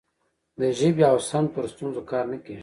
د 0.59 0.61
ژبې 0.77 1.03
او 1.11 1.17
سمت 1.29 1.49
پر 1.55 1.65
ستونزو 1.73 2.01
کار 2.11 2.25
نه 2.31 2.37
کیږي. 2.45 2.59